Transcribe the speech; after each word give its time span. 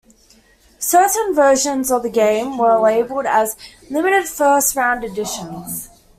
Certain 0.79 1.31
versions 1.35 1.91
of 1.91 2.01
the 2.01 2.09
game 2.09 2.57
were 2.57 2.79
labeled 2.79 3.27
as 3.27 3.55
"Limited 3.87 4.27
First 4.27 4.75
Round 4.75 5.03
Editions". 5.03 5.89